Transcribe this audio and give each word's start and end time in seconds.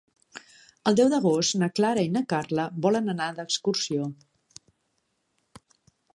El 0.91 0.95
deu 0.99 1.11
d'agost 1.13 1.57
na 1.63 1.69
Clara 1.79 2.05
i 2.07 2.11
na 2.15 2.25
Carla 2.33 2.65
volen 2.87 3.15
anar 3.15 3.29
d'excursió. 3.37 4.09